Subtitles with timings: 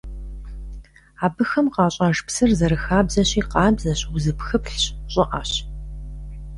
[1.25, 5.51] Абыхэм къащӀэж псыр, зэрыхабзэщи, къабзэщ, узыпхыплъщ, щӀыӀэщ.